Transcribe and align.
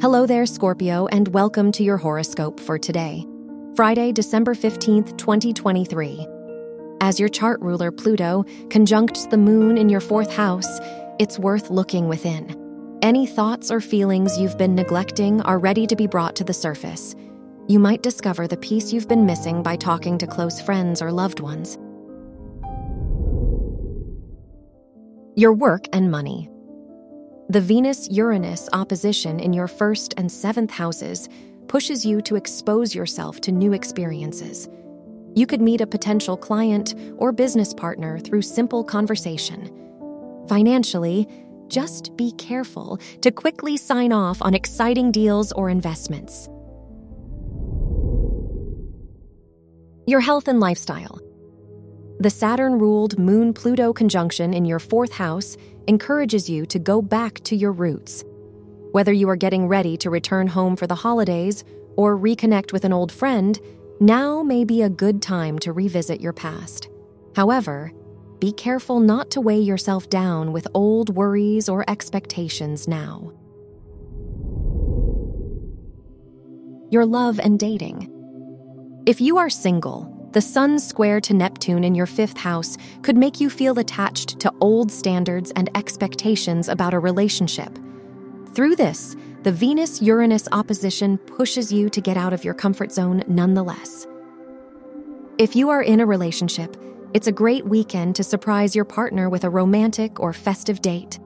Hello 0.00 0.26
there, 0.26 0.46
Scorpio, 0.46 1.08
and 1.08 1.26
welcome 1.34 1.72
to 1.72 1.82
your 1.82 1.96
horoscope 1.96 2.60
for 2.60 2.78
today, 2.78 3.26
Friday, 3.74 4.12
December 4.12 4.54
15th, 4.54 5.18
2023. 5.18 6.24
As 7.00 7.18
your 7.18 7.28
chart 7.28 7.60
ruler, 7.60 7.90
Pluto, 7.90 8.44
conjuncts 8.70 9.26
the 9.26 9.36
moon 9.36 9.76
in 9.76 9.88
your 9.88 9.98
fourth 9.98 10.32
house, 10.32 10.78
it's 11.18 11.36
worth 11.36 11.68
looking 11.68 12.06
within. 12.06 12.56
Any 13.02 13.26
thoughts 13.26 13.72
or 13.72 13.80
feelings 13.80 14.38
you've 14.38 14.56
been 14.56 14.76
neglecting 14.76 15.40
are 15.42 15.58
ready 15.58 15.84
to 15.88 15.96
be 15.96 16.06
brought 16.06 16.36
to 16.36 16.44
the 16.44 16.54
surface. 16.54 17.16
You 17.66 17.80
might 17.80 18.04
discover 18.04 18.46
the 18.46 18.56
piece 18.56 18.92
you've 18.92 19.08
been 19.08 19.26
missing 19.26 19.64
by 19.64 19.74
talking 19.74 20.16
to 20.18 20.28
close 20.28 20.60
friends 20.60 21.02
or 21.02 21.10
loved 21.10 21.40
ones. 21.40 21.76
Your 25.34 25.52
work 25.52 25.86
and 25.92 26.08
money. 26.08 26.48
The 27.50 27.62
Venus 27.62 28.10
Uranus 28.10 28.68
opposition 28.74 29.40
in 29.40 29.54
your 29.54 29.68
first 29.68 30.12
and 30.18 30.30
seventh 30.30 30.70
houses 30.70 31.30
pushes 31.66 32.04
you 32.04 32.20
to 32.20 32.36
expose 32.36 32.94
yourself 32.94 33.40
to 33.40 33.50
new 33.50 33.72
experiences. 33.72 34.68
You 35.34 35.46
could 35.46 35.62
meet 35.62 35.80
a 35.80 35.86
potential 35.86 36.36
client 36.36 36.94
or 37.16 37.32
business 37.32 37.72
partner 37.72 38.18
through 38.18 38.42
simple 38.42 38.84
conversation. 38.84 39.72
Financially, 40.46 41.26
just 41.68 42.14
be 42.18 42.32
careful 42.32 42.98
to 43.22 43.30
quickly 43.30 43.78
sign 43.78 44.12
off 44.12 44.42
on 44.42 44.52
exciting 44.52 45.10
deals 45.10 45.50
or 45.52 45.70
investments. 45.70 46.50
Your 50.06 50.20
health 50.20 50.48
and 50.48 50.60
lifestyle. 50.60 51.18
The 52.20 52.30
Saturn 52.30 52.80
ruled 52.80 53.16
Moon 53.16 53.52
Pluto 53.52 53.92
conjunction 53.92 54.52
in 54.52 54.64
your 54.64 54.80
fourth 54.80 55.12
house 55.12 55.56
encourages 55.86 56.50
you 56.50 56.66
to 56.66 56.80
go 56.80 57.00
back 57.00 57.34
to 57.44 57.54
your 57.54 57.70
roots. 57.70 58.24
Whether 58.90 59.12
you 59.12 59.28
are 59.28 59.36
getting 59.36 59.68
ready 59.68 59.96
to 59.98 60.10
return 60.10 60.48
home 60.48 60.74
for 60.74 60.88
the 60.88 60.96
holidays 60.96 61.62
or 61.96 62.18
reconnect 62.18 62.72
with 62.72 62.84
an 62.84 62.92
old 62.92 63.12
friend, 63.12 63.60
now 64.00 64.42
may 64.42 64.64
be 64.64 64.82
a 64.82 64.90
good 64.90 65.22
time 65.22 65.60
to 65.60 65.72
revisit 65.72 66.20
your 66.20 66.32
past. 66.32 66.88
However, 67.36 67.92
be 68.40 68.50
careful 68.50 68.98
not 68.98 69.30
to 69.30 69.40
weigh 69.40 69.60
yourself 69.60 70.10
down 70.10 70.52
with 70.52 70.66
old 70.74 71.10
worries 71.10 71.68
or 71.68 71.88
expectations 71.88 72.88
now. 72.88 73.32
Your 76.90 77.06
love 77.06 77.38
and 77.38 77.60
dating. 77.60 78.12
If 79.06 79.20
you 79.20 79.38
are 79.38 79.50
single, 79.50 80.17
the 80.32 80.40
Sun 80.42 80.78
square 80.78 81.20
to 81.22 81.32
Neptune 81.32 81.84
in 81.84 81.94
your 81.94 82.06
fifth 82.06 82.36
house 82.36 82.76
could 83.02 83.16
make 83.16 83.40
you 83.40 83.48
feel 83.48 83.78
attached 83.78 84.38
to 84.40 84.52
old 84.60 84.92
standards 84.92 85.52
and 85.56 85.70
expectations 85.74 86.68
about 86.68 86.92
a 86.92 86.98
relationship. 86.98 87.78
Through 88.54 88.76
this, 88.76 89.16
the 89.42 89.52
Venus 89.52 90.02
Uranus 90.02 90.46
opposition 90.52 91.16
pushes 91.16 91.72
you 91.72 91.88
to 91.88 92.00
get 92.02 92.18
out 92.18 92.34
of 92.34 92.44
your 92.44 92.52
comfort 92.52 92.92
zone 92.92 93.22
nonetheless. 93.26 94.06
If 95.38 95.56
you 95.56 95.70
are 95.70 95.82
in 95.82 96.00
a 96.00 96.06
relationship, 96.06 96.76
it's 97.14 97.26
a 97.26 97.32
great 97.32 97.64
weekend 97.64 98.14
to 98.16 98.22
surprise 98.22 98.76
your 98.76 98.84
partner 98.84 99.30
with 99.30 99.44
a 99.44 99.50
romantic 99.50 100.20
or 100.20 100.34
festive 100.34 100.82
date. 100.82 101.18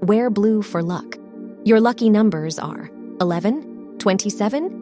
Wear 0.00 0.30
blue 0.30 0.62
for 0.62 0.82
luck. 0.82 1.18
Your 1.64 1.78
lucky 1.78 2.08
numbers 2.08 2.58
are 2.58 2.90
11, 3.20 3.98
27, 3.98 4.81